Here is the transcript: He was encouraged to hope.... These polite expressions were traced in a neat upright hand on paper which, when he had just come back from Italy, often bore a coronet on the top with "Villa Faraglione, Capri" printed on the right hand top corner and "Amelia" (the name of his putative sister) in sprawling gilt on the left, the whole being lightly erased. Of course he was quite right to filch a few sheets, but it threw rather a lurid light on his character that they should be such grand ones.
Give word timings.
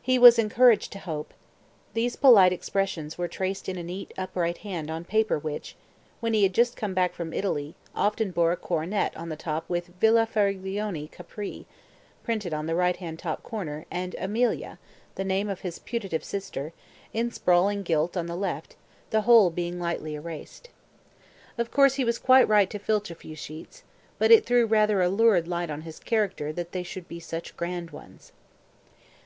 He 0.00 0.18
was 0.18 0.38
encouraged 0.38 0.92
to 0.92 0.98
hope.... 0.98 1.34
These 1.92 2.16
polite 2.16 2.54
expressions 2.54 3.18
were 3.18 3.28
traced 3.28 3.68
in 3.68 3.76
a 3.76 3.82
neat 3.82 4.14
upright 4.16 4.56
hand 4.64 4.90
on 4.90 5.04
paper 5.04 5.38
which, 5.38 5.76
when 6.20 6.32
he 6.32 6.42
had 6.42 6.54
just 6.54 6.74
come 6.74 6.94
back 6.94 7.12
from 7.12 7.34
Italy, 7.34 7.74
often 7.94 8.30
bore 8.30 8.50
a 8.50 8.56
coronet 8.56 9.14
on 9.14 9.28
the 9.28 9.36
top 9.36 9.68
with 9.68 9.88
"Villa 10.00 10.24
Faraglione, 10.24 11.08
Capri" 11.12 11.66
printed 12.24 12.54
on 12.54 12.64
the 12.64 12.74
right 12.74 12.96
hand 12.96 13.18
top 13.18 13.42
corner 13.42 13.84
and 13.90 14.14
"Amelia" 14.18 14.78
(the 15.16 15.22
name 15.24 15.50
of 15.50 15.60
his 15.60 15.78
putative 15.78 16.24
sister) 16.24 16.72
in 17.12 17.30
sprawling 17.30 17.82
gilt 17.82 18.16
on 18.16 18.24
the 18.24 18.36
left, 18.36 18.74
the 19.10 19.20
whole 19.28 19.50
being 19.50 19.78
lightly 19.78 20.14
erased. 20.14 20.70
Of 21.58 21.70
course 21.70 21.96
he 21.96 22.06
was 22.06 22.18
quite 22.18 22.48
right 22.48 22.70
to 22.70 22.78
filch 22.78 23.10
a 23.10 23.14
few 23.14 23.36
sheets, 23.36 23.82
but 24.18 24.30
it 24.30 24.46
threw 24.46 24.64
rather 24.64 25.02
a 25.02 25.10
lurid 25.10 25.46
light 25.46 25.68
on 25.68 25.82
his 25.82 25.98
character 25.98 26.54
that 26.54 26.72
they 26.72 26.82
should 26.82 27.06
be 27.06 27.20
such 27.20 27.54
grand 27.54 27.90
ones. 27.90 28.32